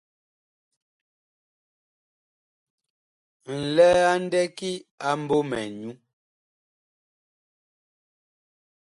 [3.59, 4.71] Nlɛɛ a ndɛki
[5.07, 5.91] a MBƆMƐ nyu.